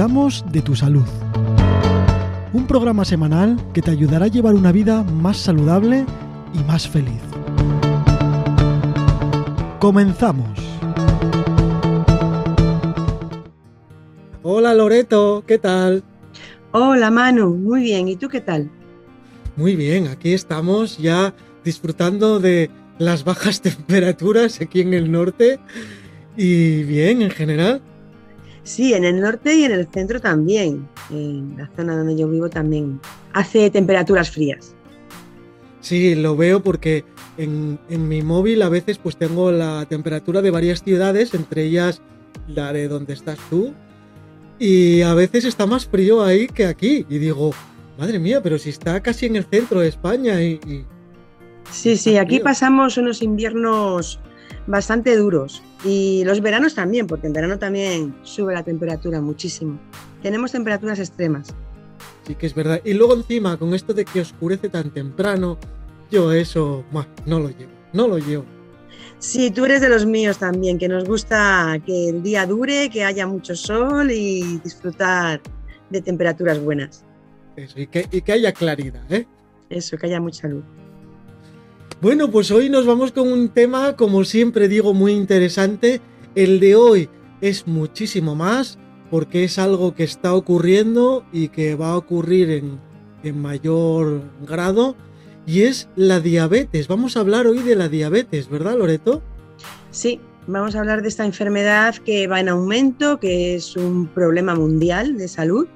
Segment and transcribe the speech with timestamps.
[0.00, 1.04] cuidamos de tu salud.
[2.54, 6.06] Un programa semanal que te ayudará a llevar una vida más saludable
[6.54, 7.20] y más feliz.
[9.78, 10.58] Comenzamos.
[14.42, 16.02] Hola Loreto, ¿qué tal?
[16.72, 18.70] Hola Manu, muy bien, ¿y tú qué tal?
[19.54, 25.60] Muy bien, aquí estamos ya disfrutando de las bajas temperaturas aquí en el norte
[26.38, 27.82] y bien en general.
[28.62, 30.88] Sí, en el norte y en el centro también.
[31.10, 33.00] En la zona donde yo vivo también
[33.32, 34.74] hace temperaturas frías.
[35.80, 37.04] Sí, lo veo porque
[37.38, 42.02] en, mi móvil a veces pues tengo la temperatura de varias ciudades, entre ellas
[42.46, 43.72] la de donde estás tú,
[44.58, 47.06] y a veces está más frío ahí que aquí.
[47.08, 47.52] Y digo,
[47.98, 50.84] madre mía, pero si está casi en el centro de España y...
[51.70, 54.20] sí, sí, aquí pasamos unos inviernos
[54.66, 55.62] bastante duros.
[55.84, 59.78] Y los veranos también, porque en verano también sube la temperatura muchísimo.
[60.22, 61.54] Tenemos temperaturas extremas.
[62.26, 62.80] Sí que es verdad.
[62.84, 65.58] Y luego encima, con esto de que oscurece tan temprano,
[66.10, 66.84] yo eso
[67.26, 68.44] no lo llevo, no lo llevo.
[69.18, 73.04] Sí, tú eres de los míos también, que nos gusta que el día dure, que
[73.04, 75.40] haya mucho sol y disfrutar
[75.90, 77.04] de temperaturas buenas.
[77.56, 79.26] Eso, y que, y que haya claridad, ¿eh?
[79.68, 80.64] Eso, que haya mucha luz.
[82.00, 86.00] Bueno, pues hoy nos vamos con un tema, como siempre digo, muy interesante.
[86.34, 87.10] El de hoy
[87.42, 88.78] es muchísimo más
[89.10, 92.80] porque es algo que está ocurriendo y que va a ocurrir en,
[93.38, 94.96] mayor grado
[95.46, 96.88] y es la diabetes.
[96.88, 99.20] Vamos a hablar hoy de la diabetes, ¿verdad, Loreto?
[99.90, 104.54] Sí, vamos a hablar de esta enfermedad que va en aumento, que es un problema
[104.54, 105.68] mundial de salud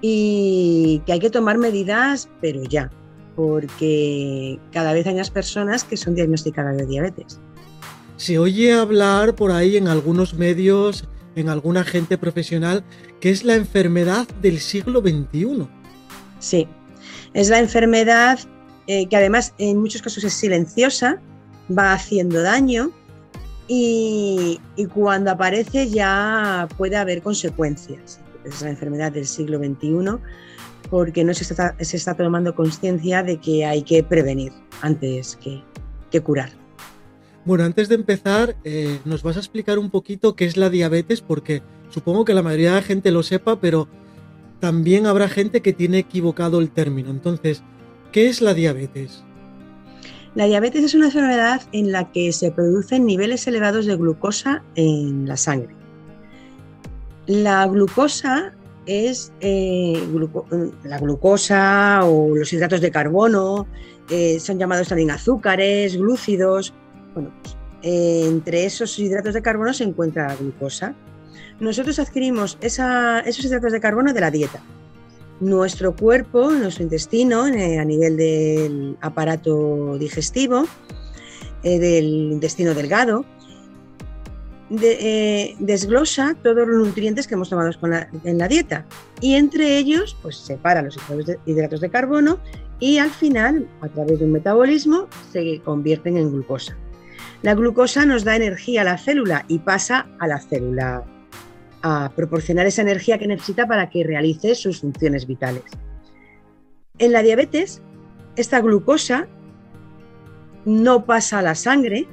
[0.00, 2.90] y que hay que tomar medidas, pero ya
[3.40, 7.40] porque cada vez hay más personas que son diagnosticadas de diabetes.
[8.18, 12.84] Se oye hablar por ahí en algunos medios, en alguna gente profesional,
[13.18, 15.66] que es la enfermedad del siglo XXI.
[16.38, 16.68] Sí,
[17.32, 18.40] es la enfermedad
[18.86, 21.18] eh, que además en muchos casos es silenciosa,
[21.70, 22.90] va haciendo daño
[23.68, 28.20] y, y, cuando aparece ya puede haber consecuencias.
[28.44, 30.20] Es la enfermedad del siglo XXI
[30.88, 35.62] porque no se está, se está tomando conciencia de que hay que prevenir antes que,
[36.22, 36.50] curar.
[37.44, 41.20] Bueno, antes de empezar, eh, nos vas a explicar un poquito qué es la diabetes,
[41.20, 43.88] porque supongo que la mayoría de la gente lo sepa, pero
[44.58, 47.10] también habrá gente que tiene equivocado el término.
[47.10, 47.62] Entonces,
[48.12, 49.24] ¿qué es la diabetes?
[50.34, 55.26] La diabetes es una enfermedad en la que se producen niveles elevados de glucosa en
[55.26, 55.74] la sangre.
[57.26, 58.52] La glucosa
[58.86, 60.02] es eh,
[60.84, 63.66] la glucosa o los hidratos de carbono,
[64.08, 66.72] eh, son llamados también azúcares, glúcidos.
[67.14, 70.94] Bueno, pues, eh, entre esos hidratos de carbono se encuentra la glucosa.
[71.60, 74.62] Nosotros adquirimos esos hidratos de carbono de la dieta.
[75.40, 80.66] Nuestro cuerpo, nuestro intestino, a nivel del aparato digestivo,
[81.62, 83.24] del intestino delgado,
[84.70, 87.70] eh, desglosa todos los nutrientes que hemos tomado
[88.24, 88.86] en la dieta
[89.20, 90.96] y entre ellos pues separa los
[91.44, 92.38] hidratos de carbono
[92.78, 96.76] y al final, a través de un metabolismo, se convierten en glucosa.
[97.42, 101.04] La glucosa nos da energía a la célula y pasa a la célula
[101.82, 105.64] a proporcionar esa energía que necesita para que realice sus funciones vitales.
[106.98, 107.82] En la diabetes,
[108.36, 109.26] esta glucosa
[110.64, 112.06] no pasa a la sangre,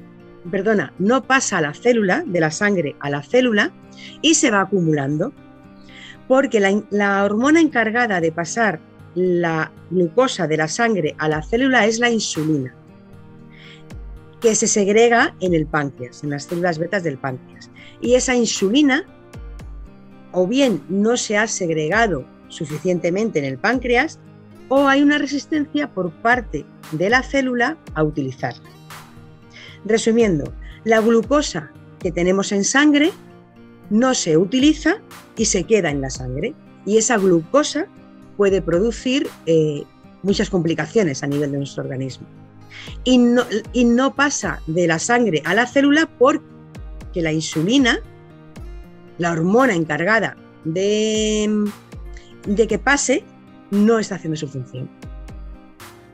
[0.50, 3.72] perdona, no pasa a la célula, de la sangre a la célula,
[4.22, 5.34] y se va acumulando.
[6.28, 6.60] Porque
[6.90, 8.80] la, hormona encargada de pasar
[9.16, 12.76] la glucosa de la sangre a la célula es la insulina,
[14.42, 17.72] que se segrega en el páncreas, en las células betas del páncreas.
[18.02, 19.06] Y esa insulina,
[20.34, 24.20] o bien no se ha segregado suficientemente en el páncreas,
[24.70, 28.77] o hay una resistencia por parte de la célula a utilizarla.
[29.86, 30.54] Resumiendo,
[30.84, 33.12] la glucosa que tenemos en sangre
[33.90, 34.98] no se utiliza
[35.36, 36.54] y se queda en la sangre.
[36.86, 37.88] Y esa glucosa
[38.38, 39.84] puede producir eh,
[40.24, 42.28] muchas complicaciones a nivel de nuestro organismo.
[43.04, 43.44] Y no,
[43.74, 48.00] y no pasa de la sangre a la célula porque la insulina,
[49.18, 51.66] la hormona encargada de,
[52.46, 53.24] de que pase,
[53.72, 54.90] no está haciendo su función.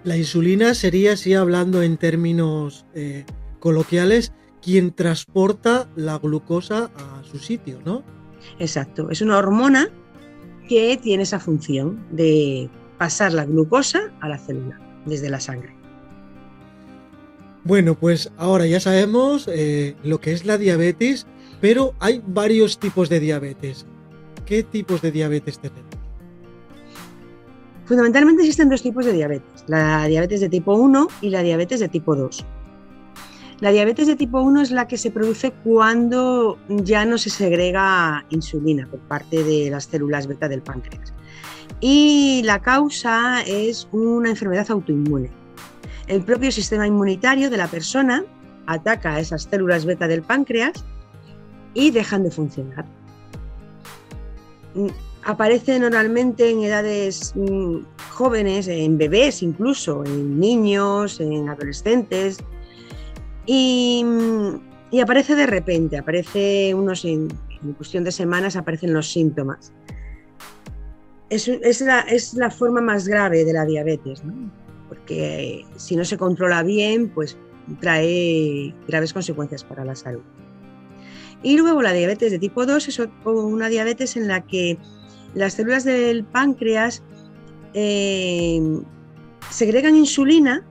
[0.03, 3.25] La insulina sería, así hablando en términos eh,
[3.63, 8.03] coloquiales, quien transporta la glucosa a su sitio, ¿no?
[8.59, 9.87] Exacto, es una hormona
[10.67, 15.73] que tiene esa función de pasar la glucosa a la célula desde la sangre.
[17.63, 21.25] Bueno, pues ahora ya sabemos eh, lo que es la diabetes,
[21.61, 23.85] pero hay varios tipos de diabetes.
[24.45, 25.87] ¿qué tipos de diabetes tenemos?
[27.85, 31.87] Fundamentalmente existen dos tipos de diabetes, la diabetes de tipo 1 y la diabetes de
[31.87, 32.45] tipo 2.
[33.59, 38.25] La diabetes de tipo 1 es la que se produce cuando ya no se segrega
[38.29, 41.13] insulina por parte de las células beta del páncreas.
[41.79, 45.29] Y la causa es una enfermedad autoinmune.
[46.07, 48.23] El propio sistema inmunitario de la persona
[48.65, 50.83] ataca a esas células beta del páncreas
[51.73, 52.85] y dejan de funcionar.
[54.75, 54.87] Mm,
[55.23, 57.77] aparece normalmente en edades mm,
[58.11, 62.37] jóvenes, en bebés incluso, en niños, en adolescentes,
[63.45, 64.05] y,
[65.01, 67.29] aparece de repente, aparece unos en,
[67.77, 69.71] cuestión de semanas, aparecen los síntomas.
[71.29, 74.21] Es, la, forma más grave de la diabetes,
[74.87, 77.37] porque si no se controla bien, pues
[77.79, 80.21] trae graves consecuencias para la salud.
[81.41, 84.77] Y luego la diabetes de tipo 2 es una diabetes en la que
[85.33, 87.01] las células del páncreas
[87.73, 88.61] eh,
[89.49, 90.65] segregan insulina,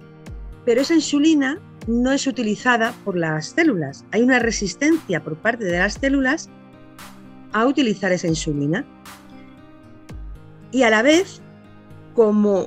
[0.65, 4.05] pero esa insulina no es utilizada por las células.
[4.13, 6.49] Hay una resistencia por parte de las células
[7.53, 8.85] a utilizar esa insulina.
[10.71, 11.41] Y a la vez,
[12.15, 12.67] como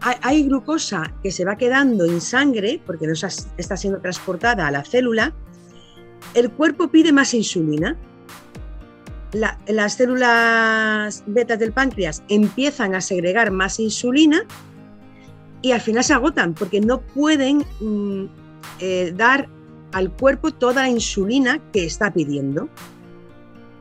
[0.00, 4.84] hay, glucosa que se va quedando en sangre, porque no está siendo transportada a la
[4.84, 5.32] célula,
[6.34, 7.96] el cuerpo pide más insulina.
[9.32, 14.44] las células betas del páncreas empiezan a segregar más insulina
[15.62, 18.26] y al final se agotan porque no pueden mm,
[18.80, 19.48] eh, dar
[19.92, 22.68] al cuerpo toda la insulina que está pidiendo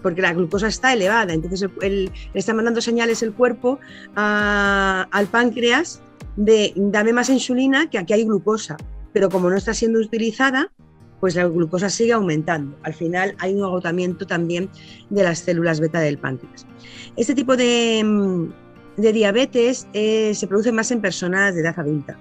[0.03, 1.33] porque la glucosa está elevada.
[1.33, 3.80] Entonces le está mandando señales el cuerpo
[4.15, 6.01] al páncreas
[6.35, 8.77] de dame más insulina que aquí hay glucosa.
[9.13, 10.71] Pero como no está siendo utilizada,
[11.19, 12.77] pues la glucosa sigue aumentando.
[12.83, 14.69] Al final hay un agotamiento también
[15.09, 16.68] de las células beta del páncreas.
[17.15, 18.47] Este tipo de, mm,
[18.97, 22.18] diabetes eh, se produce más en personas de edad adulta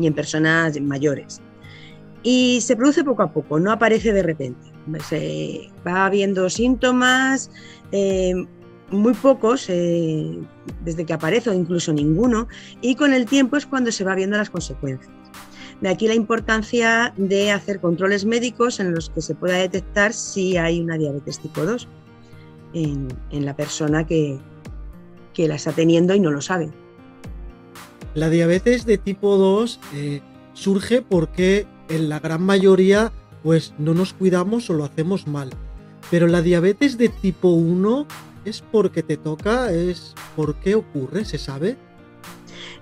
[0.00, 1.40] y en personas mayores.
[2.22, 4.60] Y se produce poco a poco, no aparece de repente.
[5.08, 7.50] Se va habiendo síntomas,
[7.92, 8.34] eh,
[8.90, 10.38] muy pocos eh,
[10.84, 12.48] desde que aparece o incluso ninguno,
[12.80, 15.12] y con el tiempo es cuando se va viendo las consecuencias.
[15.80, 20.58] De aquí la importancia de hacer controles médicos en los que se pueda detectar si
[20.58, 21.88] hay una diabetes tipo 2
[22.74, 24.38] en, la persona que,
[25.36, 26.70] la está teniendo y no lo sabe.
[28.14, 30.20] La diabetes de tipo 2 eh,
[30.52, 33.12] surge porque en la gran mayoría
[33.42, 35.50] pues no nos cuidamos o lo hacemos mal.
[36.10, 38.06] Pero la diabetes de tipo 1
[38.44, 41.76] es porque te toca, es por qué ocurre, ¿se sabe?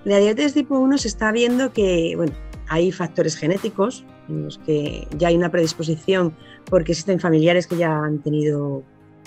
[0.03, 2.33] La diabetes tipo 1 se está viendo que, bueno,
[2.67, 6.35] hay factores genéticos en los que ya hay una predisposición
[6.65, 8.83] porque existen familiares que ya han tenido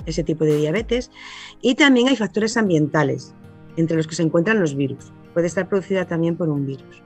[0.07, 1.11] ese tipo de diabetes
[1.61, 3.35] y también hay factores ambientales
[3.77, 5.13] entre los que se encuentran los virus.
[5.33, 7.03] Puede estar producida también por un virus.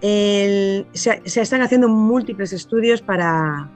[0.00, 3.70] se, están haciendo múltiples estudios para,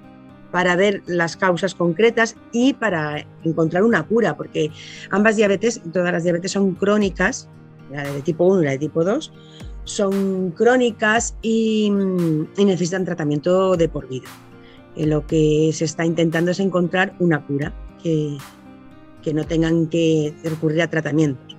[0.51, 4.71] para ver las causas concretas y para encontrar una cura, porque
[5.11, 7.49] ambas diabetes, todas las diabetes son crónicas,
[7.91, 9.33] la de tipo 1 y la de tipo 2,
[9.85, 11.91] son crónicas y,
[12.57, 14.29] necesitan tratamiento de por vida.
[14.97, 18.39] lo que se está intentando es encontrar una cura, que,
[19.33, 21.54] no tengan que recurrir a tratamientos.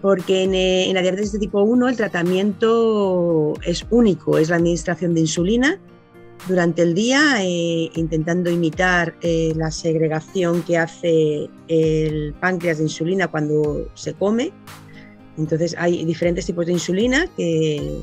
[0.00, 5.20] Porque en, la diabetes de tipo 1 el tratamiento es único, es la administración de
[5.20, 5.78] insulina
[6.48, 13.28] durante el día, eh, intentando imitar eh, la segregación que hace el páncreas de insulina
[13.28, 14.52] cuando se come
[15.40, 18.02] entonces hay diferentes tipos de insulina que,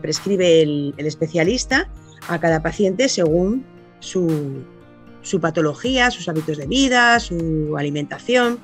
[0.00, 1.88] prescribe el, especialista
[2.28, 3.64] a cada paciente según
[4.00, 4.64] su,
[5.40, 8.58] patología, sus hábitos de vida, su alimentación.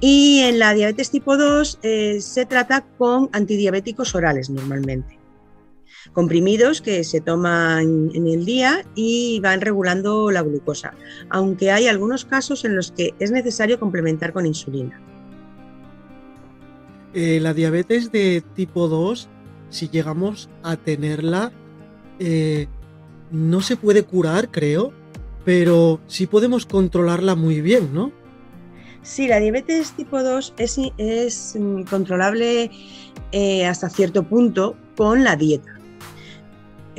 [0.00, 5.18] Y en la diabetes tipo 2 eh, se trata con antidiabéticos orales normalmente,
[6.12, 10.94] comprimidos que se toman en el día y van regulando la glucosa,
[11.30, 15.00] aunque hay algunos casos en los que es necesario complementar con insulina.
[17.12, 19.28] Eh, la diabetes de tipo 2,
[19.70, 21.50] si llegamos a tenerla,
[22.20, 22.68] eh,
[23.32, 24.92] no se puede curar, creo,
[25.44, 28.12] pero sí podemos controlarla muy bien, ¿no?
[29.08, 31.56] Sí, la diabetes tipo 2 es,
[31.88, 32.70] controlable
[33.32, 35.80] eh, hasta cierto punto con la dieta.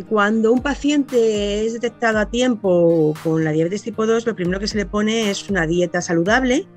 [0.10, 4.66] Cuando un paciente es detectado a tiempo con la diabetes tipo 2, lo primero que
[4.66, 6.68] se le pone es una dieta saludable,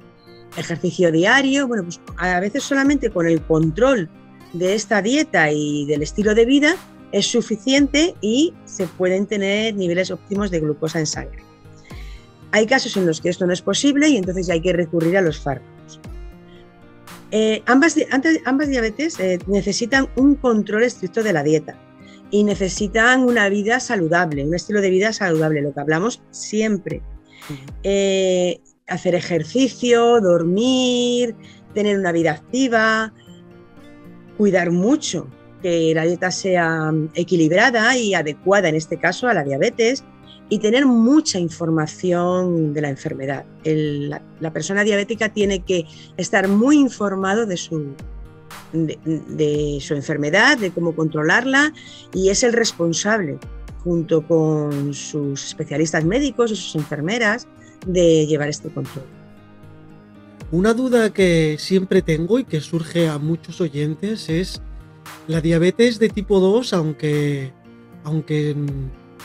[0.58, 4.10] ejercicio diario, bueno, pues a veces solamente con el control
[4.52, 6.76] de esta dieta y del estilo de vida
[7.10, 11.51] es suficiente y se pueden tener niveles óptimos de glucosa en sangre.
[12.52, 15.22] Hay casos en los que esto no es posible y entonces hay que recurrir a
[15.22, 16.00] los fármacos.
[17.30, 17.96] Eh, ambas,
[18.44, 21.78] ambas, diabetes eh, necesitan un control estricto de la dieta
[22.30, 27.00] y necesitan una vida saludable, un estilo de vida saludable, lo que hablamos siempre.
[27.82, 31.34] Eh, hacer ejercicio, dormir,
[31.74, 33.14] tener una vida activa,
[34.36, 35.26] cuidar mucho,
[35.62, 40.04] que la dieta sea equilibrada y adecuada en este caso a la diabetes
[40.52, 43.46] y tener mucha información de la enfermedad.
[43.64, 45.86] la, persona diabética tiene que
[46.18, 47.94] estar muy informado de su,
[48.74, 51.72] de, su enfermedad, de cómo controlarla
[52.12, 53.38] y es el responsable,
[53.82, 57.48] junto con sus especialistas médicos y sus enfermeras,
[57.86, 59.06] de llevar este control.
[60.50, 64.60] Una duda que siempre tengo y que surge a muchos oyentes es
[65.28, 67.54] la diabetes de tipo 2, aunque,
[68.04, 68.54] aunque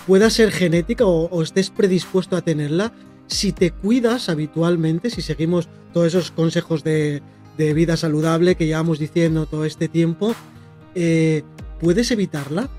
[0.07, 2.93] pueda ser genética o, estés predispuesto a tenerla,
[3.27, 7.21] si te cuidas habitualmente, si seguimos todos esos consejos de,
[7.57, 10.33] vida saludable que llevamos diciendo todo este tiempo,
[10.95, 11.43] eh,
[11.79, 12.69] ¿puedes evitarla?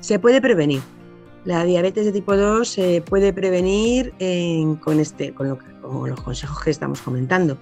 [0.00, 0.80] Se puede prevenir.
[1.44, 4.12] La diabetes de tipo 2 se puede prevenir
[4.80, 7.58] con, este, con, los consejos que estamos comentando.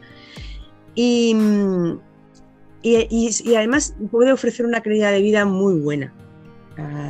[0.97, 1.37] Y,
[2.83, 6.13] y, además puede ofrecer una calidad de vida muy buena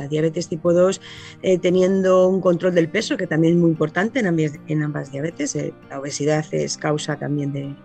[0.09, 1.01] diabetes tipo 2
[1.41, 5.11] eh, teniendo un control del peso, que también es muy importante en ambas, en ambas
[5.11, 5.55] diabetes.
[5.55, 7.75] Eh, la obesidad es causa también de,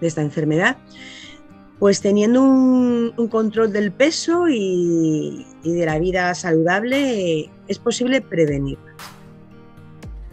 [0.00, 0.78] esta enfermedad.
[1.78, 8.78] Pues teniendo un, control del peso y, de la vida saludable, es posible prevenir.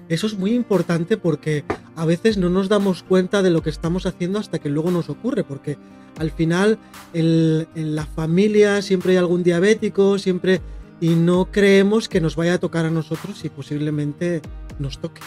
[0.10, 1.66] Eso es muy importante porque
[1.96, 5.10] a veces no nos damos cuenta de lo que estamos haciendo hasta que luego nos
[5.10, 5.78] ocurre, porque
[6.18, 6.78] al final
[7.14, 10.62] en la familia siempre hay algún diabético, siempre
[11.00, 14.42] y no creemos que nos vaya a tocar a nosotros y posiblemente
[14.80, 15.22] nos toque.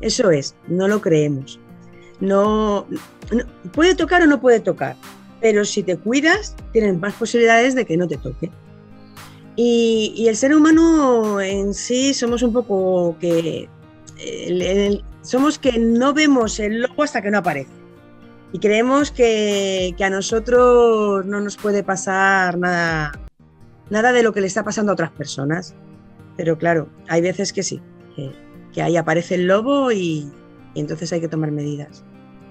[0.00, 1.58] Eso es, no lo creemos.
[2.20, 2.86] No,
[3.72, 4.96] puede tocar o no puede tocar,
[5.40, 8.50] pero si te cuidas, tienes más posibilidades de que no te toque.
[9.54, 13.68] Y, el ser humano en sí somos un poco que
[15.22, 17.70] somos que no vemos el logo hasta que no aparece.
[18.52, 23.12] Y creemos que a nosotros no nos puede pasar nada
[23.90, 25.74] nada de lo que le está pasando a otras personas.
[26.36, 27.80] Pero claro, hay veces que sí,
[28.72, 30.30] que, ahí aparece el lobo y,
[30.74, 32.04] entonces hay que tomar medidas.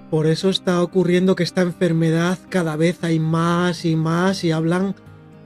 [0.10, 4.96] Por eso está ocurriendo que esta enfermedad cada vez hay más y más y hablan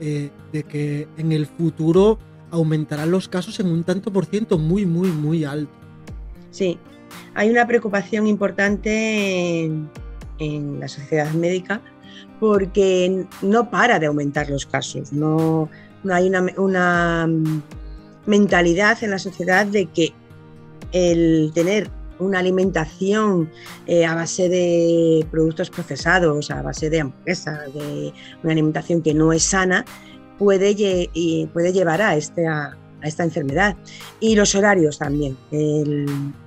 [0.00, 2.18] eh, de que en el futuro
[2.50, 5.72] aumentarán los casos en un tanto por ciento muy, muy, muy alto.
[6.50, 6.78] Sí,
[7.34, 9.70] hay una preocupación importante
[10.38, 11.80] en la sociedad médica
[12.42, 15.68] porque no para de aumentar los casos, no,
[16.10, 17.62] hay una, mm,
[18.26, 20.12] mentalidad en la sociedad de que
[20.90, 23.48] el tener una alimentación
[23.86, 29.32] eh, a base de productos procesados, a base de hamburguesas, de una alimentación que no
[29.32, 29.84] es sana,
[30.36, 30.74] puede,
[31.52, 32.48] puede llevar a, este,
[33.02, 33.76] a, esta enfermedad.
[34.20, 35.36] Y los horarios también.
[35.50, 36.06] El,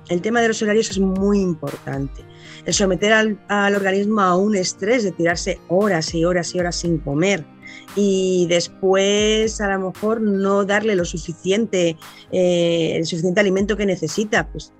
[0.10, 2.24] el tema de los horarios es muy importante
[2.66, 6.98] el someter al, organismo a un estrés de tirarse horas y horas y horas sin
[6.98, 7.46] comer
[7.96, 11.98] y después a lo mejor no darle lo suficiente,
[12.32, 14.74] eh, el suficiente alimento que necesita, pues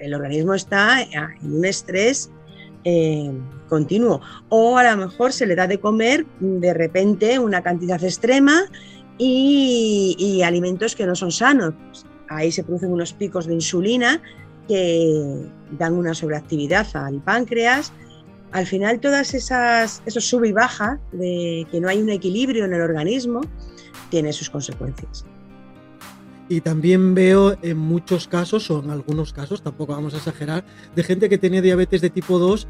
[0.00, 2.30] el organismo está en un estrés
[2.84, 3.32] eh,
[3.68, 4.20] continuo.
[4.48, 8.62] O a lo mejor se le da de comer de repente una cantidad extrema
[9.18, 11.74] y, alimentos que no son sanos.
[12.28, 14.22] Ahí se producen unos picos de insulina
[14.66, 15.46] que
[15.78, 17.92] dan una sobreactividad al páncreas.
[18.52, 22.72] Al final, todas esas esos sub y baja de que no hay un equilibrio en
[22.72, 23.40] el organismo
[24.10, 25.24] tiene sus consecuencias.
[26.50, 30.64] Y también veo en muchos casos, o en algunos casos, tampoco vamos a exagerar,
[30.96, 32.66] de gente que tiene diabetes de tipo 2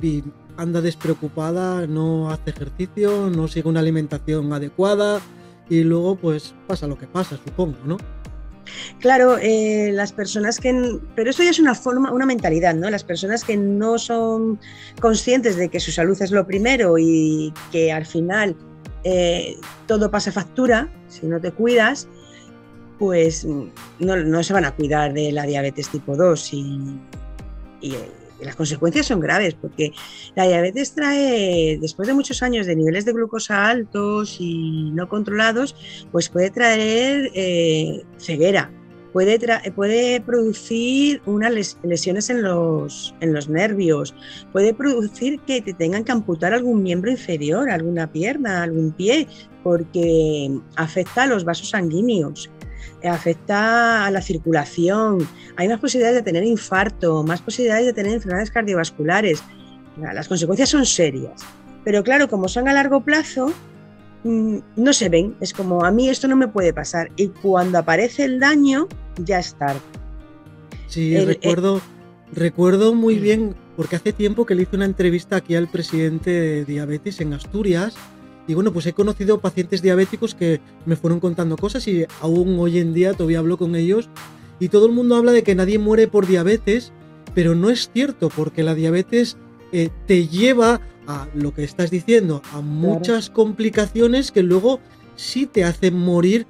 [0.00, 0.24] y
[0.56, 5.20] anda despreocupada, no hace ejercicio, no sigue una alimentación adecuada
[5.70, 7.96] y luego pues pasa lo que pasa, supongo, ¿no?
[8.98, 10.98] Claro, eh, las personas que.
[11.14, 12.90] Pero eso ya es una forma, una mentalidad, ¿no?
[12.90, 14.60] Las personas que no son
[15.00, 18.54] conscientes de que su salud es lo primero y que al final
[19.04, 22.08] eh, todo pasa factura, si no te cuidas,
[22.98, 23.46] pues
[23.98, 27.00] no, se van a cuidar de la diabetes tipo 2 y,
[27.80, 27.94] y
[28.42, 29.92] las consecuencias son graves porque
[30.34, 35.76] la diabetes trae, después de muchos años de niveles de glucosa altos y no controlados,
[36.12, 38.70] pues puede traer eh, ceguera,
[39.12, 39.38] puede,
[39.72, 44.14] puede producir unas lesiones en los, en los nervios,
[44.52, 49.26] puede producir que te tengan que amputar algún miembro inferior, alguna pierna, algún pie,
[49.62, 52.50] porque afecta a los vasos sanguíneos.
[53.08, 55.26] Afecta a la circulación,
[55.56, 59.42] hay más posibilidades de tener infarto, más posibilidades de tener enfermedades cardiovasculares.
[59.96, 61.42] Las consecuencias son serias.
[61.84, 63.52] Pero claro, como son a largo plazo,
[64.24, 65.34] mm, no se ven.
[65.40, 67.10] Es como, a mí esto no me puede pasar.
[67.16, 68.88] Y cuando aparece el daño,
[69.24, 69.80] ya es tarde.
[70.86, 71.80] Sí, recuerdo,
[72.32, 73.22] recuerdo muy mm.
[73.22, 77.32] bien, porque hace tiempo que le hice una entrevista aquí al presidente de Diabetes en
[77.32, 77.94] Asturias.
[78.46, 82.78] Y bueno, pues he conocido pacientes diabéticos que me fueron contando cosas y aún hoy
[82.78, 84.08] en día todavía hablo con ellos.
[84.58, 86.92] Y todo el mundo habla de que nadie muere por diabetes,
[87.34, 89.36] pero no es cierto, porque la diabetes
[89.72, 94.80] eh, te lleva a lo que estás diciendo, a muchas complicaciones que luego
[95.16, 96.46] sí te hacen morir,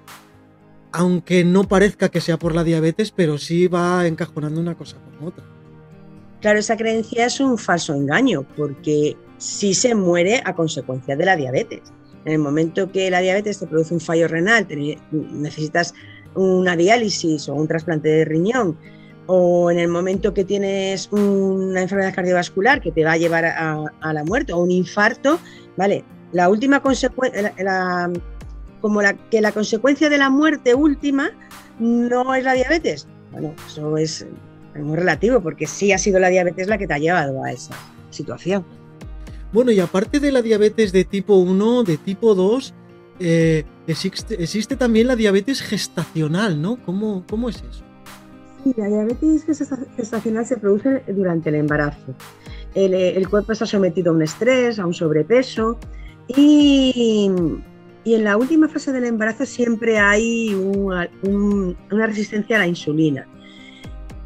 [0.92, 5.28] aunque no parezca que sea por la diabetes, pero sí va encajonando una cosa con
[5.28, 5.44] otra.
[6.40, 11.34] Claro, esa creencia es un falso engaño, porque sí se muere a consecuencia de la
[11.34, 11.92] diabetes.
[12.24, 14.68] En el momento que la diabetes te produce un fallo renal,
[15.10, 15.94] necesitas
[16.34, 18.78] una diálisis o un trasplante de riñón,
[19.26, 24.12] o en el momento que tienes una enfermedad cardiovascular que te va a llevar a,
[24.12, 25.38] la muerte o un infarto,
[25.76, 26.04] ¿vale?
[26.32, 27.54] La última consecuencia,
[28.80, 31.30] como la, que la consecuencia de la muerte última
[31.78, 33.08] no es la diabetes.
[33.32, 34.26] Bueno, eso es,
[34.74, 37.74] muy relativo porque sí ha sido la diabetes la que te ha llevado a esa
[38.10, 38.64] situación.
[39.52, 42.74] Bueno, y aparte de la diabetes de tipo 1, de tipo 2,
[43.18, 46.82] eh, existe, también la diabetes gestacional, ¿no?
[46.84, 47.84] ¿Cómo, cómo es eso?
[48.62, 49.44] Sí, la diabetes
[49.96, 52.14] gestacional se produce durante el embarazo.
[52.74, 55.78] El, cuerpo está sometido a un estrés, a un sobrepeso
[56.28, 57.30] y,
[58.04, 61.08] en la última fase del embarazo siempre hay una,
[62.06, 63.26] resistencia a la insulina.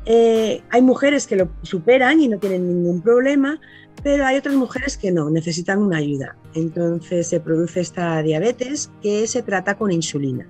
[0.07, 3.59] Eh, hay mujeres que lo superan y no tienen ningún problema,
[4.05, 6.37] pero hay otras mujeres que no, necesitan una ayuda.
[6.53, 10.47] Entonces se produce esta diabetes que se trata con insulina.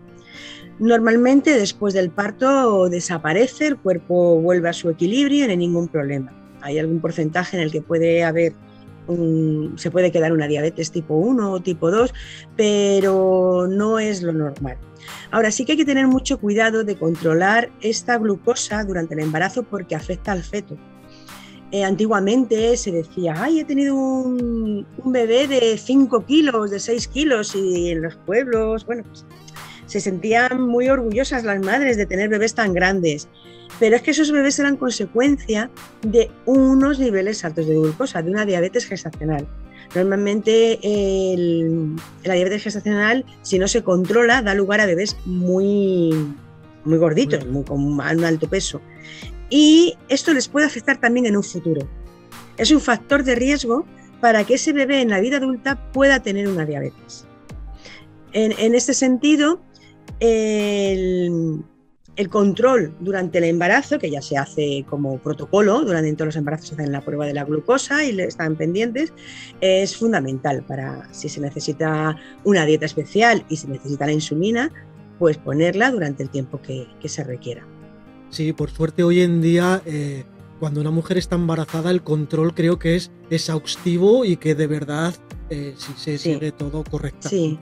[0.80, 5.86] Normalmente después del parto desaparece, el cuerpo vuelve a su equilibrio y no hay ningún
[5.86, 6.32] problema.
[6.62, 8.52] Hay algún porcentaje en el que puede haber
[9.76, 12.14] se puede quedar una diabetes tipo 1 o tipo 2,
[12.56, 14.78] pero no es lo normal.
[15.30, 19.62] Ahora sí que hay que tener mucho cuidado de controlar esta glucosa durante el embarazo
[19.62, 20.78] porque afecta al feto.
[21.72, 27.08] Eh, antiguamente se decía, ay, he tenido un, un, bebé de 5 kilos, de 6
[27.08, 29.24] kilos y en los pueblos, bueno, pues
[29.86, 33.28] se sentían muy orgullosas las madres de tener bebés tan grandes.
[33.80, 35.70] Pero es que esos bebés eran consecuencia
[36.02, 39.46] de unos niveles altos de glucosa, de una diabetes gestacional.
[39.94, 40.78] Normalmente
[42.24, 46.12] la diabetes gestacional, si no se controla, da lugar a bebés muy,
[46.84, 48.80] muy gorditos, muy, con un alto peso.
[49.56, 51.88] Y esto les puede afectar también en un futuro.
[52.56, 53.86] Es un factor de riesgo
[54.20, 57.24] para que ese bebé en la vida adulta pueda tener una diabetes.
[58.32, 59.62] En, este sentido,
[60.18, 61.62] el,
[62.30, 66.74] control durante el embarazo, que ya se hace como protocolo, durante todos los embarazos se
[66.74, 69.12] hacen la prueba de la glucosa y están pendientes,
[69.60, 74.72] es fundamental para si se necesita una dieta especial y se necesita la insulina,
[75.20, 77.64] pues ponerla durante el tiempo que, se requiera.
[78.34, 80.24] Sí, por suerte hoy en día, eh,
[80.58, 85.14] cuando una mujer está embarazada, el control creo que es exhaustivo y que de verdad
[85.50, 87.28] eh, si se sigue todo correcto.
[87.28, 87.60] Sí,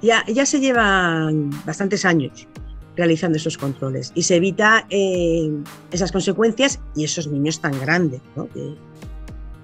[0.00, 2.46] ya, se llevan bastantes años
[2.96, 5.50] realizando esos controles y se evita eh,
[5.90, 8.20] esas consecuencias y esos niños tan grandes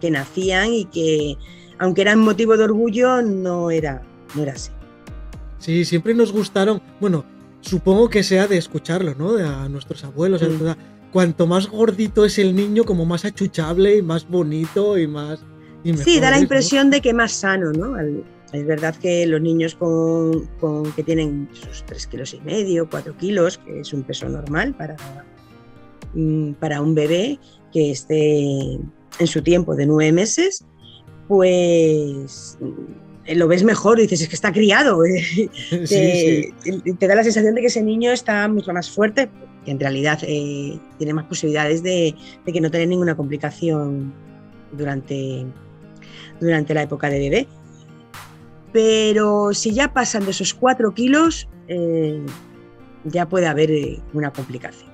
[0.01, 1.37] que, nacían y que,
[1.79, 4.03] aunque eran motivo de orgullo, no era,
[4.35, 4.73] no era así.
[5.61, 7.25] Sí, siempre nos gustaron, bueno,
[7.61, 9.33] supongo que sea de escucharlo, ¿no?
[9.33, 10.43] De a nuestros abuelos.
[11.13, 15.41] Cuanto más gordito es el niño, como más achuchable y más bonito y más...
[15.85, 17.97] sí, da la impresión de que más sano, ¿no?
[18.53, 20.49] Es verdad que los niños con,
[20.95, 24.97] que tienen sus 3 kilos y medio, 4 kilos, que es un peso normal para,
[26.15, 27.39] mm, para un bebé
[27.73, 28.79] que esté
[29.19, 30.65] en su tiempo de 9 meses,
[31.29, 32.59] pues
[33.35, 35.03] lo ves mejor y dices, es que está criado.
[35.89, 36.53] te,
[37.01, 39.29] da la sensación de que ese niño está mucho más fuerte,
[39.65, 44.13] que en realidad eh, tiene más posibilidades de, de, que no tenga ninguna complicación
[44.73, 45.45] durante,
[46.41, 47.49] durante la época de bebé
[48.77, 52.21] pero si ya pasan de esos 4 kilos, eh,
[53.05, 54.91] ya puede haber eh, una complicación.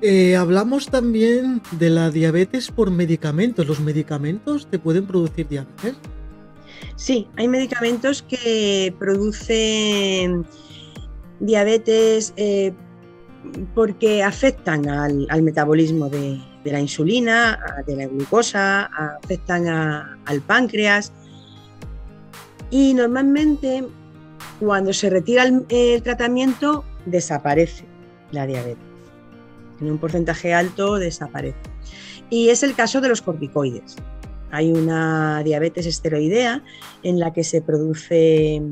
[0.00, 3.66] Eh, hablamos también de la diabetes por medicamentos.
[3.66, 5.96] ¿Los medicamentos te pueden producir diabetes?
[6.96, 10.46] Sí, hay medicamentos que producen
[11.40, 12.34] diabetes
[13.74, 21.12] porque afectan al, metabolismo de, la insulina, de la glucosa, afectan al páncreas
[22.72, 23.84] y normalmente
[24.58, 27.84] Cuando se retira el, tratamiento, desaparece
[28.30, 28.84] la diabetes.
[29.80, 31.58] En un porcentaje alto desaparece.
[32.30, 33.96] Y es el caso de los corticoides.
[34.52, 36.62] Hay una diabetes esteroidea
[37.02, 38.62] en la que se produce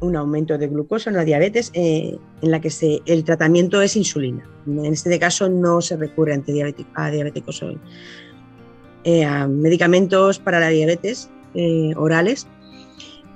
[0.00, 2.70] un aumento de glucosa, una diabetes, eh, en la que
[3.06, 4.48] el tratamiento es insulina.
[4.66, 7.64] En este caso no se recurre a diabéticos,
[9.04, 12.46] eh, a medicamentos para la diabetes eh, orales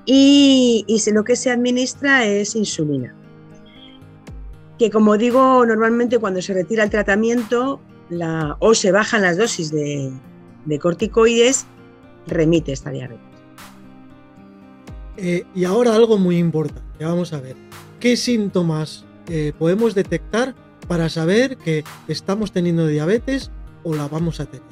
[0.04, 3.14] y, lo que se administra es insulina.
[4.78, 7.80] Que como digo, normalmente cuando se retira el tratamiento
[8.58, 10.12] o se bajan las dosis de,
[10.80, 11.66] corticoides,
[12.26, 13.32] remite esta diabetes.
[15.16, 17.56] Eh, y ahora algo muy importante, vamos a ver,
[18.00, 20.54] ¿qué síntomas eh, podemos detectar
[20.88, 23.50] para saber que estamos teniendo diabetes
[23.84, 24.66] o la vamos a tener?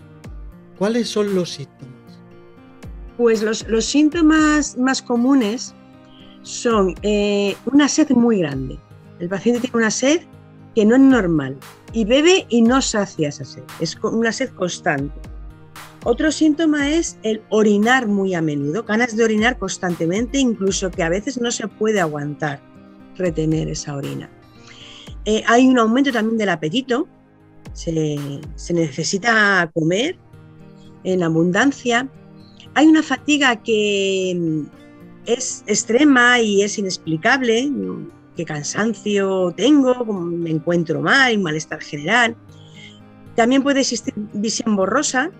[0.78, 1.94] ¿Cuáles son los síntomas?
[3.18, 5.74] Pues los, síntomas más comunes
[6.42, 8.78] son eh, una sed muy grande.
[9.18, 10.22] El paciente tiene una sed
[10.74, 11.58] que no es normal
[11.92, 13.62] y bebe y no sacia esa sed.
[13.78, 15.20] Es una sed constante.
[16.04, 21.08] Otro síntoma es el orinar muy a menudo, ganas de orinar constantemente, incluso que a
[21.08, 22.60] veces no se puede aguantar
[23.16, 24.30] retener esa orina.
[25.26, 27.06] Eh, hay un aumento también del apetito,
[27.74, 28.18] se,
[28.54, 30.18] se necesita comer
[31.04, 32.08] en abundancia
[32.74, 34.62] hay una fatiga que mm,
[35.26, 37.70] es extrema y es inexplicable,
[38.36, 42.36] qué cansancio tengo, me encuentro mal, malestar general.
[43.36, 45.30] También puede existir visión borrosa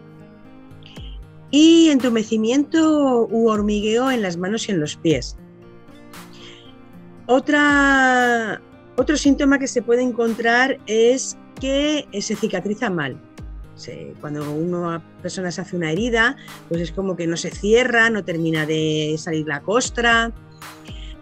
[1.50, 5.36] y entumecimiento u hormigueo en las manos y en los pies.
[7.26, 8.60] Otra,
[8.96, 13.20] otro síntoma que se puede encontrar es que se cicatriza mal
[14.20, 16.36] cuando una persona se hace una herida,
[16.68, 20.32] pues es como que no se cierra, no termina de salir la costra.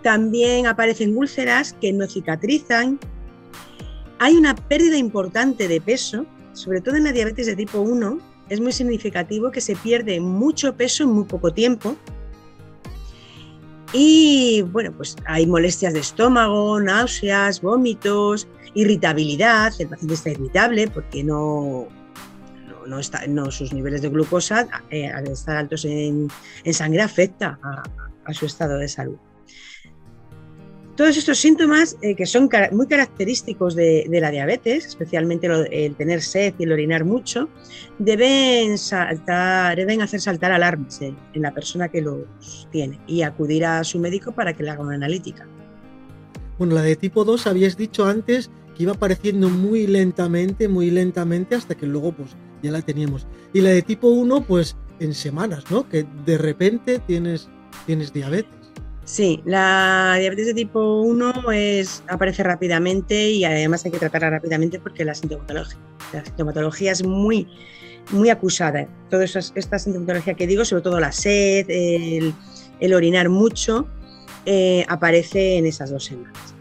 [0.02, 2.98] También aparecen úlceras que no cicatrizan.
[4.18, 8.18] Hay una pérdida importante de peso, sobre todo en la diabetes de tipo 1.
[8.48, 11.96] Es muy significativo que se pierde mucho peso en muy poco tiempo.
[13.92, 19.72] Y bueno, pues hay molestias de estómago, náuseas, vómitos, irritabilidad.
[19.78, 21.88] El paciente está irritable porque no,
[22.86, 26.28] no, está, no sus niveles de glucosa, eh, al estar altos en,
[26.72, 29.16] sangre, afecta a, su estado de salud.
[30.98, 36.54] Todos estos síntomas eh, que son muy característicos de, la diabetes, especialmente el tener sed
[36.58, 37.48] y el orinar mucho,
[38.00, 44.32] deben, hacer saltar alarmas en la persona que los tiene y acudir a su médico
[44.32, 45.46] para que le haga una analítica.
[46.58, 51.54] Bueno, la de tipo 2 habías dicho antes que iba apareciendo muy lentamente, muy lentamente,
[51.54, 52.30] hasta que luego pues
[52.60, 53.28] ya la teníamos.
[53.52, 55.88] Y la de tipo 1, pues en semanas, ¿no?
[55.88, 57.48] Que de repente tienes
[57.86, 58.67] diabetes.
[59.08, 64.78] Sí, la diabetes de tipo 1 es, aparece rápidamente y además hay que tratarla rápidamente
[64.78, 65.78] porque la sintomatología,
[66.12, 67.48] la sintomatología es muy,
[68.10, 68.86] muy acusada.
[69.08, 73.88] Toda esta sintomatología que digo, sobre todo la sed, el, orinar mucho,
[74.44, 76.54] eh, aparece en esas dos semanas.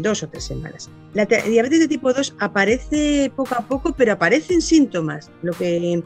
[0.00, 0.88] dos o tres semanas.
[1.12, 5.28] La diabetes de tipo 2 aparece poco a poco, pero aparecen síntomas.
[5.42, 6.04] Lo que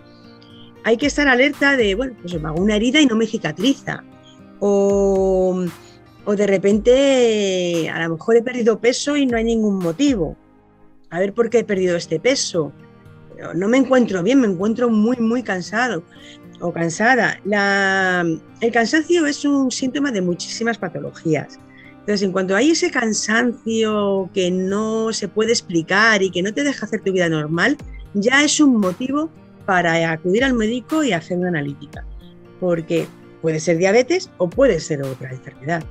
[0.85, 4.05] hay que estar alerta de, bueno, pues me hago una herida y no me cicatriza.
[4.61, 5.65] O,
[6.27, 10.37] de repente a lo mejor he perdido peso y no hay ningún motivo.
[11.11, 12.73] A ver por qué he perdido este peso.
[13.55, 16.03] No me encuentro bien, me encuentro muy, muy cansado
[16.61, 17.41] o cansada.
[18.61, 21.59] El cansancio es un síntoma de muchísimas patologías.
[22.01, 26.65] Entonces, en cuanto hay ese cansancio que no se puede explicar y que no te
[26.65, 27.77] deja hacer tu vida normal,
[28.15, 29.31] ya es un motivo
[29.65, 32.05] para acudir al médico y hacer una analítica,
[32.61, 33.07] porque
[33.41, 35.83] puede ser diabetes o puede ser otra enfermedad.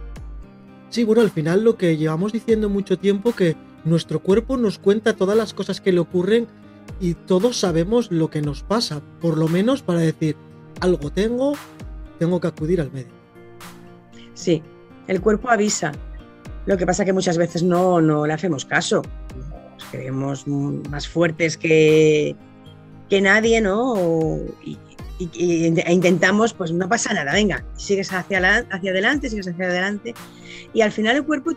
[0.90, 3.56] Sí, bueno, al final lo que llevamos diciendo mucho tiempo que
[3.86, 6.48] nuestro cuerpo nos cuenta todas las cosas que le ocurren
[7.00, 10.36] y todos sabemos lo que nos pasa, por lo menos para decir,
[10.80, 11.54] algo tengo,
[12.20, 13.16] tengo que acudir al médico.
[14.34, 14.62] Sí,
[15.08, 15.92] el cuerpo avisa.
[16.66, 19.02] Lo que pasa que muchas veces no, no le hacemos caso.
[19.74, 22.36] Nos creemos más fuertes que,
[23.12, 24.40] que nadie, ¿no?
[24.64, 24.80] Y,
[25.20, 30.14] e intentamos, pues no pasa nada, venga, sigues hacia, hacia adelante, sigues hacia adelante.
[30.74, 31.52] Y al final el cuerpo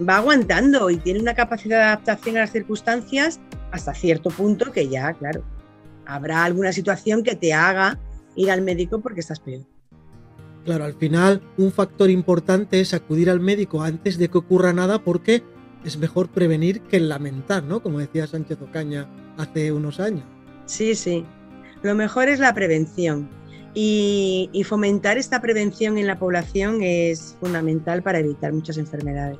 [0.00, 3.38] va aguantando y tiene una capacidad de adaptación a las circunstancias
[3.70, 5.44] hasta cierto punto que ya, claro,
[6.06, 7.98] habrá alguna situación que te haga
[8.34, 9.66] ir al médico porque estás peor.
[10.64, 15.04] Claro, al final un factor importante es acudir al médico antes de que ocurra nada
[15.04, 15.42] porque
[15.84, 17.82] es mejor prevenir que lamentar, ¿no?
[17.82, 20.33] Como decía Sánchez Ocaña hace unos años.
[20.66, 21.24] Sí, sí.
[21.82, 23.28] Lo mejor es la prevención.
[23.74, 29.38] Y, fomentar esta prevención en la población es fundamental para evitar muchas enfermedades.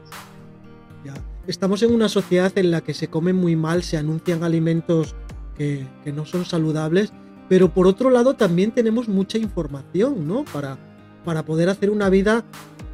[1.46, 5.14] Estamos en una sociedad en la que se come muy mal, se anuncian alimentos
[5.58, 7.12] que, que no son saludables,
[7.50, 10.46] pero por otro lado también tenemos mucha información, ¿no?
[10.46, 10.78] Para,
[11.22, 12.44] para poder hacer una vida,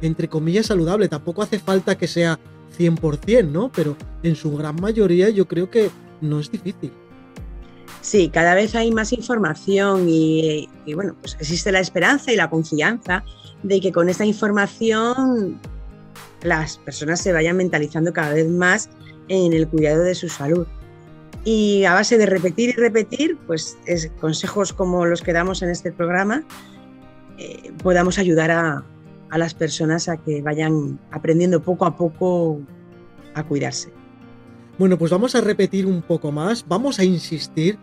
[0.01, 1.07] entre comillas, saludable.
[1.07, 2.39] Tampoco hace falta que sea
[2.77, 3.71] 100%, ¿no?
[3.73, 5.89] Pero en su gran mayoría yo creo que
[6.19, 6.91] no es difícil.
[8.01, 13.23] Sí, cada vez hay más información y, bueno, pues existe la esperanza y la confianza
[13.61, 15.59] de que con esta información
[16.41, 18.89] las personas se vayan mentalizando cada vez más
[19.27, 20.65] en el cuidado de su salud.
[21.43, 23.77] Y a base de repetir y repetir, pues
[24.19, 26.43] consejos como los que damos en este programa,
[27.37, 28.83] eh, podamos ayudar a,
[29.29, 32.59] a las personas a que vayan aprendiendo poco a poco
[33.35, 33.91] a cuidarse.
[34.77, 37.77] Bueno, pues vamos a repetir un poco más, vamos a insistir.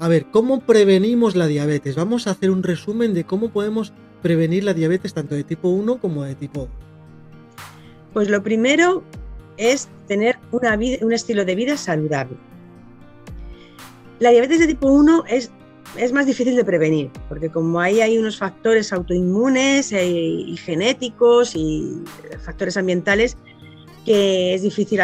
[0.00, 1.96] A ver, ¿cómo prevenimos la diabetes?
[1.96, 6.00] Vamos a hacer un resumen de cómo podemos prevenir la diabetes tanto de tipo 1
[6.00, 6.68] como de tipo 2.
[8.12, 9.02] Pues lo primero
[9.56, 12.36] es tener un estilo de vida saludable.
[14.18, 15.50] La diabetes de tipo 1 es
[15.96, 21.54] es más difícil de prevenir, porque como ahí hay unos factores autoinmunes eh, y genéticos
[21.54, 22.02] y
[22.44, 23.36] factores ambientales
[24.04, 25.00] que es difícil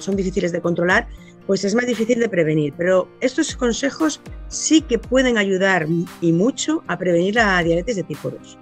[0.00, 1.06] son difíciles de controlar,
[1.50, 2.72] pues es más difícil de prevenir.
[2.76, 5.88] Pero estos consejos sí que pueden ayudar
[6.20, 8.56] y mucho a prevenir la diabetes de tipo 2.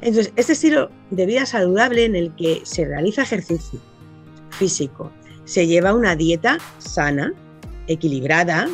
[0.00, 3.78] Entonces, este estilo de vida saludable en el que se realiza ejercicio
[4.48, 5.12] físico,
[5.44, 7.34] se lleva una dieta sana,
[7.86, 8.66] equilibrada,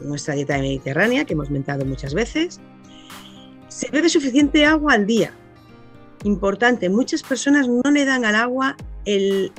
[0.00, 2.60] nuestra dieta mediterránea, que hemos mentado muchas veces.
[3.66, 5.32] Se bebe suficiente agua al día.
[6.22, 8.76] Importante, muchas personas no le dan al agua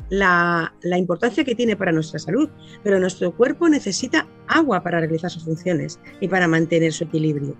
[0.09, 2.49] la, importancia que tiene para nuestra salud,
[2.83, 7.55] pero nuestro cuerpo necesita agua para realizar sus funciones y para mantener su equilibrio.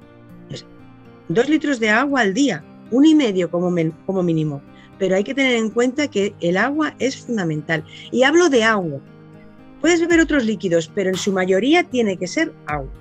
[1.29, 3.71] dos litros de agua al día, un y medio como,
[4.23, 4.61] mínimo,
[4.97, 7.83] pero hay que tener en cuenta que el agua es fundamental.
[8.11, 8.99] Y hablo de agua,
[9.81, 12.91] Puedes beber otros líquidos, pero en su mayoría tiene que ser agua.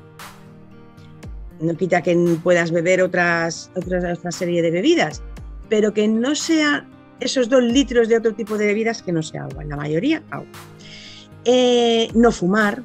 [1.61, 5.23] No quita que puedas beber otras, otras, otra serie de bebidas,
[5.69, 6.87] pero que no sea
[7.21, 9.63] esos dos litros de otro tipo de bebidas que no sea agua.
[9.63, 10.47] En la mayoría, agua.
[11.45, 12.83] Eh, no fumar,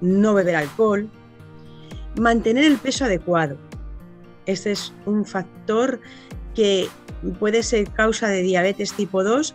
[0.00, 1.08] no beber alcohol,
[2.18, 3.56] mantener el peso adecuado.
[4.46, 6.00] Este es un factor
[6.54, 6.88] que
[7.38, 9.54] puede ser causa de diabetes tipo 2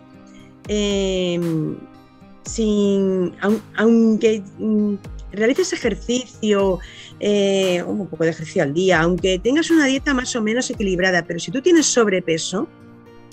[2.48, 3.34] sin,
[3.76, 4.94] aunque mm,
[5.32, 6.78] realices ejercicio,
[7.20, 11.24] eh, un poco de ejercicio al día, aunque tengas una dieta más o menos equilibrada,
[11.26, 12.68] pero si tú tienes sobrepeso,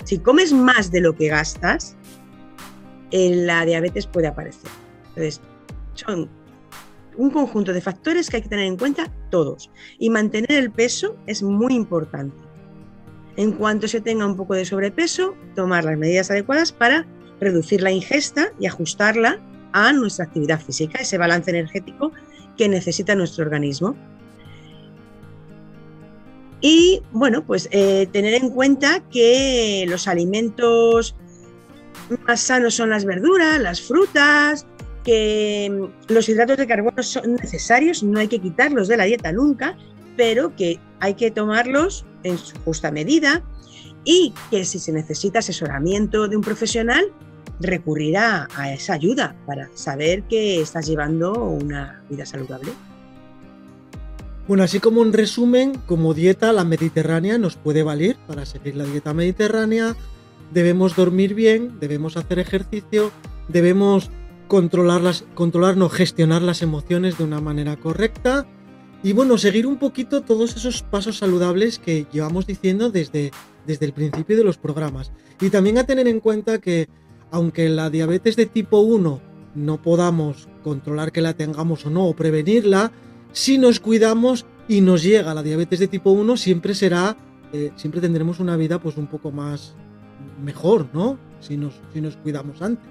[0.06, 1.96] si comes más de lo que gastas,
[3.10, 4.70] la diabetes puede aparecer.
[5.08, 5.40] Entonces,
[5.94, 6.30] son
[7.16, 9.70] un conjunto de factores que hay que tener en cuenta todos.
[9.98, 12.36] Y mantener el peso es muy importante.
[13.36, 17.04] En cuanto se tenga un poco de sobrepeso, tomar las medidas adecuadas para
[17.40, 19.40] reducir la ingesta y ajustarla
[19.72, 22.12] a nuestra actividad física, ese balance energético
[22.56, 23.96] que necesita nuestro organismo.
[26.60, 31.14] Y bueno, pues eh, tener en cuenta que los alimentos
[32.26, 34.66] más sanos son las verduras, las frutas,
[35.04, 39.32] que mm, los hidratos de carbono son necesarios, no hay que quitarlos de la dieta
[39.32, 39.76] nunca,
[40.16, 43.42] pero que hay que tomarlos en su justa medida
[44.04, 47.12] y que si se necesita asesoramiento de un profesional,
[47.60, 52.72] recurrirá a esa ayuda para saber que estás llevando una vida saludable.
[54.48, 58.84] Bueno, así como en resumen, como dieta, la mediterránea nos puede valer para seguir la
[58.84, 59.96] dieta mediterránea.
[60.52, 63.10] Debemos dormir bien, debemos hacer ejercicio,
[63.48, 64.10] debemos
[64.46, 65.02] controlar
[65.34, 68.46] controlarnos, gestionar las emociones de una manera correcta
[69.02, 73.32] y bueno, seguir un poquito todos esos pasos saludables que llevamos diciendo desde,
[73.66, 75.10] desde el principio de los programas.
[75.40, 76.88] Y también a tener en cuenta que
[77.32, 79.20] aunque la diabetes de tipo 1
[79.56, 82.92] no podamos controlar que la tengamos o no, o prevenirla,
[83.36, 87.18] si nos cuidamos y nos llega la diabetes de tipo 1, siempre será,
[87.52, 89.76] eh, siempre tendremos una vida pues un poco más
[90.42, 91.18] mejor, ¿no?
[91.40, 92.88] Si nos, si nos cuidamos antes.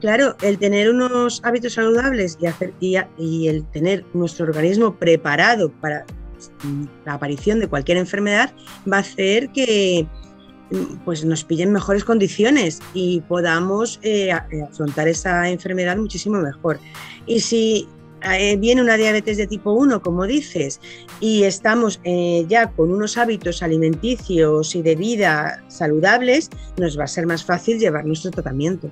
[0.00, 6.06] Claro, el tener unos hábitos saludables y, hacer, y el tener nuestro organismo preparado para
[7.04, 8.52] la aparición de cualquier enfermedad
[8.90, 10.06] va a hacer que,
[11.04, 16.78] pues nos pillen mejores condiciones y podamos eh, eh, afrontar esa enfermedad muchísimo mejor.
[17.26, 17.88] Y si
[18.32, 20.80] eh, viene una diabetes de tipo 1, como dices,
[21.20, 22.00] y estamos
[22.48, 27.78] ya con unos hábitos alimenticios y de vida saludables, nos va a ser más fácil
[27.78, 28.90] llevar nuestro tratamiento.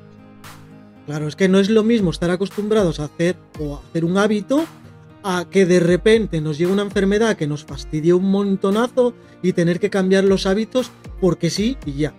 [1.07, 4.65] Claro, es que no es lo mismo estar acostumbrados a hacer o hacer un hábito
[5.25, 9.81] a que de repente nos llegue una enfermedad que nos fastidie un montonazo y tener
[9.81, 10.91] que cambiar los hábitos
[11.21, 12.15] porque sí y ya.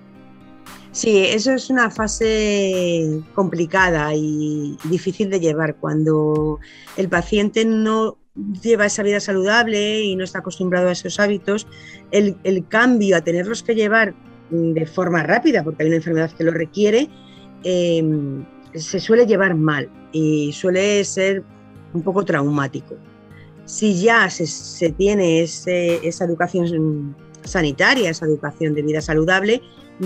[0.94, 6.60] Sí, eso es una fase complicada y difícil de llevar cuando
[6.98, 8.20] el paciente no
[8.62, 11.66] lleva esa vida saludable y no está acostumbrado a esos hábitos,
[12.12, 12.38] el,
[12.70, 14.14] cambio a tenerlos que llevar
[14.52, 17.10] de forma rápida, porque hay una enfermedad que lo requiere,
[17.64, 21.44] em, se suele llevar mal y suele ser
[21.94, 22.96] un poco traumático.
[23.66, 29.60] Si ya se, tiene esa educación sanitaria, esa educación de vida saludable,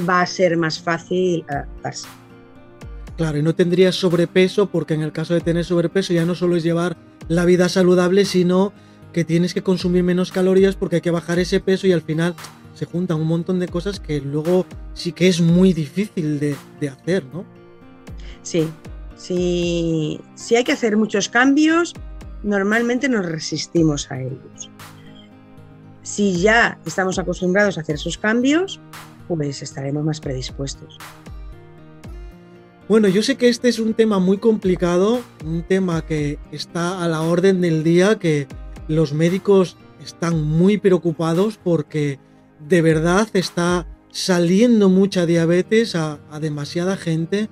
[0.08, 2.08] va a ser más fácil adaptarse.
[3.15, 6.56] Claro, y no tendrías sobrepeso porque en el caso de tener sobrepeso ya no solo
[6.56, 6.95] es llevar
[7.28, 8.73] la vida saludable, sino
[9.12, 12.36] que tienes que consumir menos calorías porque hay que bajar ese peso y al final
[12.76, 16.89] se juntan un montón de cosas que luego sí que es muy difícil de, de
[16.89, 17.43] hacer, ¿no?
[18.43, 18.69] Sí,
[19.17, 20.19] si,
[20.56, 21.93] hay que hacer muchos cambios,
[22.43, 24.69] normalmente nos resistimos a ellos.
[26.04, 28.80] Si ya estamos acostumbrados a hacer esos cambios,
[29.28, 30.98] pues estaremos más predispuestos.
[32.88, 37.08] Bueno, yo sé que este es un tema muy complicado, un tema que está a
[37.08, 38.48] la orden del día, que
[38.88, 42.20] los médicos están muy preocupados porque
[42.66, 47.50] de verdad está saliendo mucha diabetes a, demasiada gente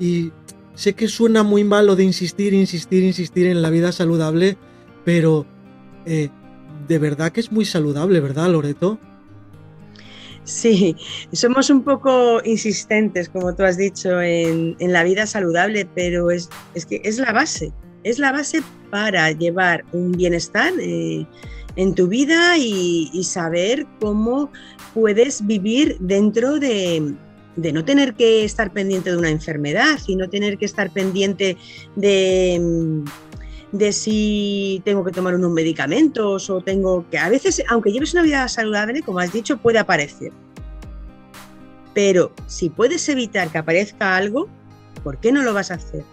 [0.00, 0.32] y
[0.78, 4.56] Sé que suena muy mal lo de insistir, insistir, insistir en la vida saludable,
[5.04, 5.44] pero
[6.06, 6.28] eh,
[6.86, 9.00] de verdad que es muy saludable, ¿verdad, Loreto?
[10.48, 10.96] Sí,
[11.30, 16.48] somos un poco insistentes, como tú has dicho, en, la vida saludable, pero es,
[16.88, 17.70] que es la base,
[18.02, 21.26] es la base para llevar un bienestar eh,
[21.76, 24.50] en tu vida y, saber cómo
[24.94, 27.14] puedes vivir dentro de,
[27.56, 31.58] de no tener que estar pendiente de una enfermedad y no tener que estar pendiente
[31.96, 33.04] de,
[33.72, 37.18] de si tengo que tomar unos medicamentos o tengo que...
[37.18, 40.32] A veces, aunque lleves una vida saludable, como has dicho, puede aparecer.
[41.94, 44.48] Pero si puedes evitar que aparezca algo,
[45.02, 46.04] ¿por qué no lo vas a hacer?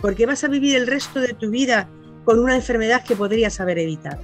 [0.00, 1.88] ¿Por qué vas a vivir el resto de tu vida
[2.24, 4.20] con una enfermedad que podrías haber evitado?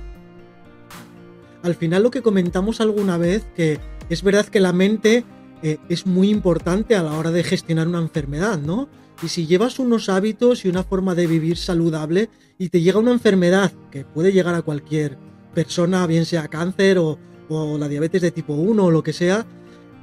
[1.63, 5.25] Al final lo que comentamos alguna vez, que es verdad que la mente
[5.63, 8.89] eh, es muy importante a la hora de gestionar una enfermedad, ¿no?
[9.23, 13.13] Y si llevas unos hábitos y una forma de vivir saludable y te llega una
[13.13, 15.19] enfermedad que puede llegar a cualquier
[15.55, 17.19] persona, bien sea cáncer o,
[17.79, 19.45] la diabetes de tipo 1 o lo que sea,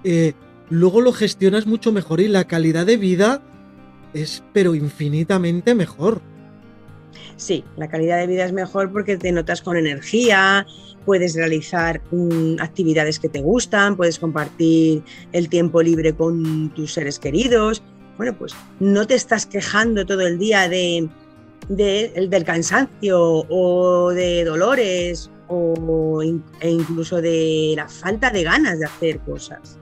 [0.04, 0.34] eh,
[0.70, 3.42] luego lo gestionas mucho mejor y la calidad de vida
[4.14, 6.22] es pero infinitamente mejor.
[7.38, 10.66] Sí, la calidad de vida es mejor porque te notas con energía,
[11.06, 17.20] puedes realizar mm, actividades que te gustan, puedes compartir el tiempo libre con tus seres
[17.20, 17.82] queridos.
[18.18, 21.08] Bueno, pues no te estás quejando todo el día de,
[21.70, 26.22] del cansancio o de dolores o
[26.60, 29.78] e incluso de la falta de ganas de hacer cosas.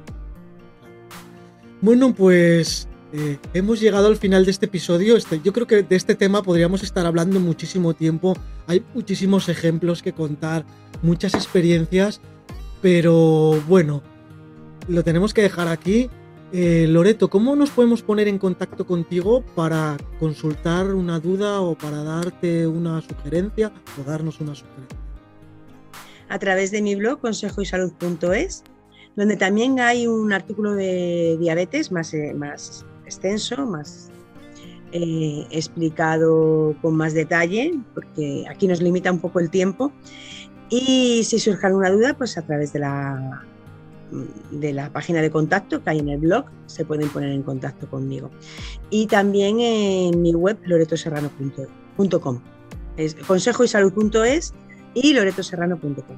[1.82, 5.16] Bueno, pues eh, hemos llegado al final de este episodio.
[5.16, 8.36] Este, yo creo que de este tema podríamos estar hablando muchísimo tiempo.
[8.68, 10.66] Hay muchísimos ejemplos que contar,
[11.02, 12.20] muchas experiencias,
[12.82, 14.04] pero bueno,
[14.88, 16.10] lo tenemos que dejar aquí.
[16.58, 22.02] Eh, Loreto, ¿cómo nos podemos poner en contacto contigo para consultar una duda o para
[22.02, 24.98] darte una sugerencia o darnos una sugerencia?
[26.30, 28.64] A través de mi blog consejoysalud.es,
[29.18, 34.10] donde también hay un artículo de diabetes más, eh, más extenso, más
[34.94, 39.92] eh, explicado con más detalle, porque aquí nos limita un poco el tiempo.
[40.70, 43.46] Y si surge alguna duda, pues a través de la,
[44.52, 47.90] de la página de contacto que hay en el blog, se pueden poner en contacto
[47.90, 48.32] conmigo.
[48.90, 52.40] Y también en mi web, loretoserrano.com.
[52.98, 54.54] Es consejoysalud.es
[54.94, 56.18] y loretoserrano.com.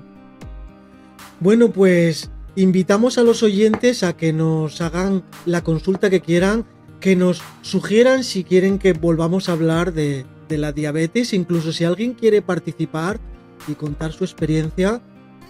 [1.40, 6.66] Bueno, pues invitamos a los oyentes a que nos hagan la consulta que quieran
[7.00, 12.14] que nos sugieran si quieren que volvamos a hablar de, la diabetes, incluso si alguien
[12.14, 13.20] quiere participar
[13.68, 15.02] y contar su experiencia,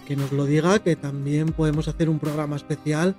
[0.08, 3.14] que nos lo diga, que también podemos hacer un programa especial.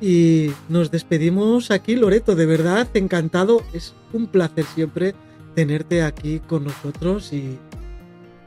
[0.00, 3.62] Y nos despedimos aquí, Loreto, de verdad, encantado.
[3.74, 5.14] Es un placer siempre
[5.54, 7.58] tenerte aquí con nosotros y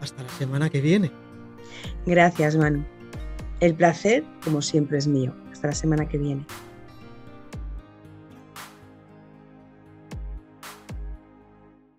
[0.02, 1.12] hasta la semana que viene.
[2.08, 2.84] Gracias, Manu.
[3.60, 5.36] El placer, como siempre, es mío.
[5.52, 6.46] Hasta la semana que viene.